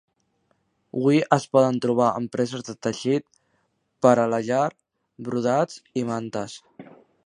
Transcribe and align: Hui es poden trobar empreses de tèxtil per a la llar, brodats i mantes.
Hui 1.01 1.19
es 1.37 1.45
poden 1.57 1.77
trobar 1.85 2.07
empreses 2.23 2.65
de 2.71 2.77
tèxtil 2.87 3.21
per 4.07 4.17
a 4.25 4.27
la 4.35 4.43
llar, 4.51 4.67
brodats 5.29 5.83
i 6.05 6.09
mantes. 6.13 6.63